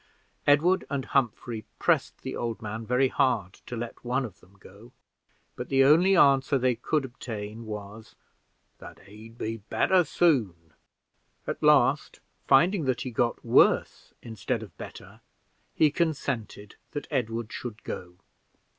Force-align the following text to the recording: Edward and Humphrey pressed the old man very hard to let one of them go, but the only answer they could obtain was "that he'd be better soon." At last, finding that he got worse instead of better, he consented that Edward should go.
Edward 0.47 0.83
and 0.89 1.05
Humphrey 1.05 1.63
pressed 1.77 2.23
the 2.23 2.35
old 2.35 2.59
man 2.59 2.87
very 2.87 3.09
hard 3.09 3.53
to 3.67 3.75
let 3.75 4.03
one 4.03 4.25
of 4.25 4.39
them 4.39 4.57
go, 4.59 4.91
but 5.55 5.69
the 5.69 5.83
only 5.83 6.17
answer 6.17 6.57
they 6.57 6.73
could 6.73 7.05
obtain 7.05 7.67
was 7.67 8.15
"that 8.79 9.01
he'd 9.01 9.37
be 9.37 9.57
better 9.57 10.03
soon." 10.03 10.73
At 11.45 11.61
last, 11.61 12.19
finding 12.47 12.85
that 12.85 13.01
he 13.01 13.11
got 13.11 13.45
worse 13.45 14.11
instead 14.23 14.63
of 14.63 14.75
better, 14.75 15.21
he 15.75 15.91
consented 15.91 16.77
that 16.93 17.05
Edward 17.11 17.53
should 17.53 17.83
go. 17.83 18.15